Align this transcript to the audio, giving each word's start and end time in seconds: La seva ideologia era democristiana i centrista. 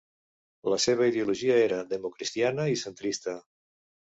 La 0.73 0.79
seva 0.85 1.09
ideologia 1.11 1.59
era 1.65 1.79
democristiana 1.91 2.67
i 2.73 2.81
centrista. 2.87 3.37